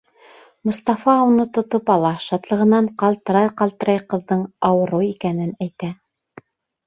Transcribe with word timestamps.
Мостафа 0.67 1.13
уны 1.31 1.43
тотоп 1.57 1.91
ала, 1.95 2.13
шатлығынан 2.23 2.87
ҡалтырай-ҡалтырай 3.03 4.01
ҡыҙҙың 4.13 4.41
ауырыу 4.69 5.05
икәнен 5.11 5.55
әйтә. 5.67 5.91